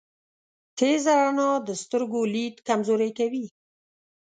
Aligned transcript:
تیزه 0.77 1.11
رڼا 1.19 1.51
د 1.67 1.69
سترګو 1.81 2.21
لید 2.33 2.55
کمزوری 2.67 3.11
کوی. 3.19 3.45